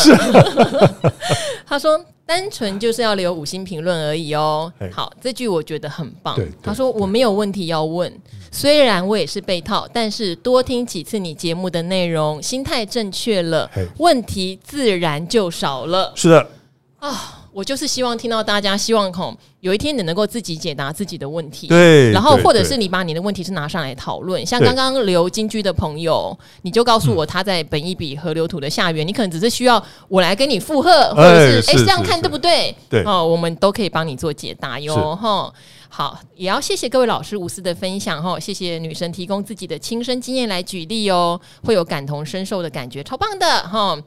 [1.68, 2.04] 他 说。
[2.28, 4.70] 单纯就是要留五星评论而已哦。
[4.92, 6.38] 好，这句我觉得很棒。
[6.62, 8.14] 他说我没有问题要问，
[8.52, 16.12] 虽然我也是被套，但是多听几次你节目的内容，心态正确了，问题自然就少了。
[16.16, 16.46] 是的
[17.00, 17.37] 啊。
[17.58, 32.76] 我就是希望听到大家希望吼，有一天你能够自己解答自己的问题，对，然后或者是你把你的问题是拿上来讨论，像刚刚留金居的朋友，你就告诉我他在本一笔河流图的下缘，你可能只是需要我来跟你附和，或者是哎这样看对不对？
[32.88, 35.52] 对哦，我们都可以帮你做解答哟哈。
[35.90, 43.98] 好，也要谢谢各位老师无私的分享哈，谢谢女神提供自己的亲身经验来举例哦，会有感同身受的感觉，超棒的哈。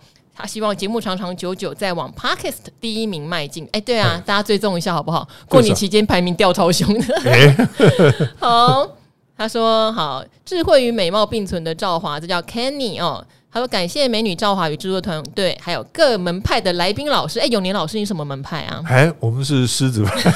[0.41, 3.69] 他希望节目长长久久，再往 Podcast 第一名迈进。
[3.73, 5.29] 哎，对啊，嗯、大家追踪一下好不好？
[5.47, 7.15] 过年期间排名掉超凶的。
[7.31, 7.69] 欸、
[8.41, 8.89] 好，
[9.37, 13.23] 他说好，智慧与美貌并存的赵华，这叫 Kenny 哦。
[13.53, 17.41] 他说感谢美女赵华与制作团队，还有各门派的来宾老师。
[17.41, 18.81] 哎，永年老师，你什么门派啊？
[18.89, 20.31] 哎，我们是狮子派。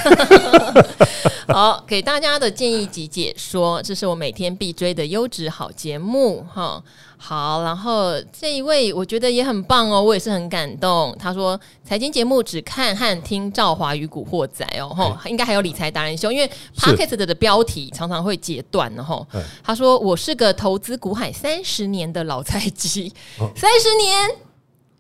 [1.48, 6.82] 好，给大家的建议及解说，这是我每天必追的优质好节目哈。
[7.17, 11.17] 好，然后这一位我觉得也很棒哦，我也是很感动。
[11.19, 19.27] 他说财经节目只看和听赵华与古惑仔哦，吼，应该还有理财达人秀，因为 Podcast 的标题常常会截断的吼。
[19.62, 23.12] 他说我是个投资股海三十年的老菜鸡，
[23.57, 24.31] 三十年。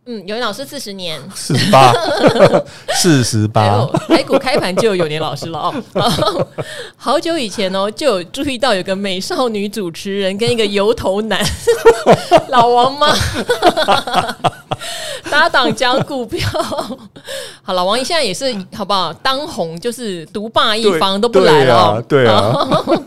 [0.06, 1.90] 嗯，有年老师四十年，四十八，
[2.94, 6.46] 四十八，台股开盘就有有年老师了哦。
[6.94, 11.42] 好久以前哦，就有注意到有个美少女主持人跟一个油头男
[12.50, 13.16] 老王吗？
[15.30, 16.48] 搭档讲股票。
[17.62, 19.12] 好，了王现在也是好不好？
[19.14, 22.04] 当红就是独霸一方都不来了哦。
[22.08, 22.52] 对啊，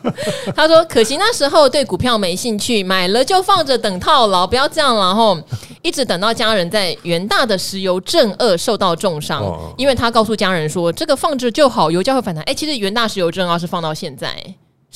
[0.55, 5.37] 他说可惜那时候对股票没兴趣，买了就放着等套牢，不要这样，然后
[5.81, 6.87] 一直等到家人在。
[7.03, 12.43] 元大的石油正二受到重伤，哦、因为他告诉家人说，这个放着就好，油价会反弹。
[12.45, 14.35] 哎，其实元大石油正二是放到现在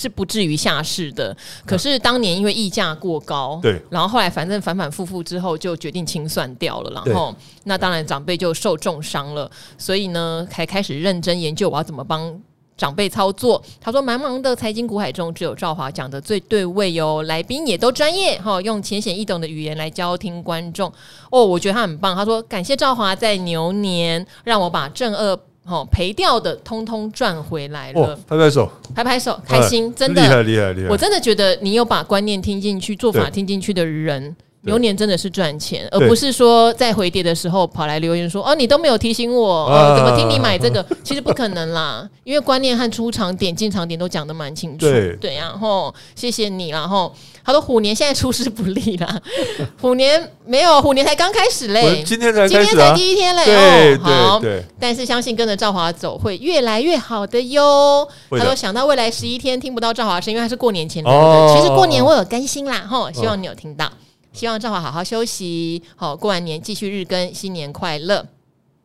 [0.02, 1.36] 是不至于下市的，
[1.66, 7.36] 可是当年因为溢价过高，对，然后后来反正反反复复之后就决定清算掉了，然后
[7.66, 12.42] 那当然长辈就受重伤了，所以呢才开始认真研究我要怎么帮。
[12.78, 17.22] 长辈操作，他说：“茫茫的财经股海中，只有赵华讲的最对位哟。
[17.24, 20.92] 来宾也都专业哈，用浅显易懂的语言来教听观众
[21.30, 21.46] 哦。
[21.46, 22.16] 我觉得他很棒。
[22.16, 25.38] 他说感谢赵华在牛年让我把正二
[25.72, 28.20] 哈赔掉的通通赚回来了。
[28.28, 30.90] 拍拍手，拍拍手，开心，真的厉害厉害厉害！
[30.90, 44.86] 我真的觉得你有把观念听进去，做法听进去的人。”牛年真的是赚钱，而不是说在回跌的时候跑来留言说：“哦，你都没有提醒我，哦，怎么听你买这个？”其实不可能啦， 因为观念和出场点、进场点都讲得蛮清楚。
[44.86, 45.16] 对。
[45.16, 47.12] 对，然后谢谢你，然后
[47.44, 49.20] 他说虎年现在出师不利啦，
[49.82, 54.42] 虎年没有，虎年才刚开始嘞，今天才今天才第一天嘞，哦，好，
[54.80, 58.08] 但是相信跟着赵华走会越来越好的哟。
[58.30, 63.92] 他说想到未来十一天听不到赵华声，因为他是过年前聊的，其实过年我有更新啦，吼，希望你有听到。
[64.34, 68.26] 希望赵华好好休息，好，过完年继续日更，新年快乐。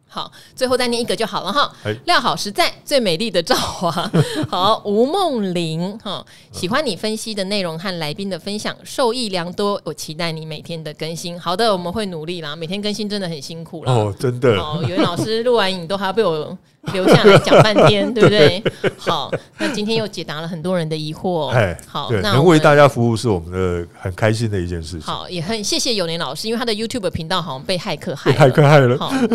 [0.08, 1.70] 好，最后再念一个就好了哈。
[2.06, 4.10] 料好实在，最美丽的赵华。
[4.48, 9.78] 好，吴梦玲哈，喜欢你分析的内容和来宾的分享，受益良多。
[9.84, 11.38] 我期待你每天的更新。
[11.38, 12.56] 好的，我们会努力啦。
[12.56, 14.56] 每天更新真的很辛苦了哦，真的。
[14.56, 16.56] 哦，有老师录完影都还要被我
[16.92, 18.62] 留下来讲半天， 对不对？
[18.98, 21.48] 好，那今天又解答了很多人的疑惑。
[21.48, 25.00] 哎，好，那能为大家服务是我们的很开心的一件事情。
[25.02, 28.96] 好，也很谢谢有年老师，因为他的 YouTube 频道好像被骇客害了，骇客害了。
[28.98, 29.12] 好。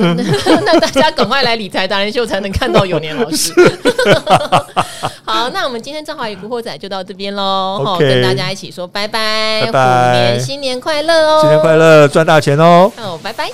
[0.66, 3.54] 那大家赶快来理财达人秀，才能看到有年老师。
[5.24, 7.82] 好，那我们今天正好与古惑仔就到这边喽。
[7.84, 11.42] 好，跟大家一起说拜拜，虎年新年快乐哦！
[11.42, 12.92] 新年快乐，赚大钱哦！
[12.98, 13.50] 哦，拜拜。